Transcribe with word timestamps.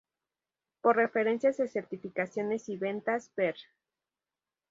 Por 0.81 0.95
referencias 0.95 1.57
de 1.57 1.67
certificaciones 1.67 2.69
y 2.69 2.75
ventas, 2.75 3.31
ver 3.37 3.55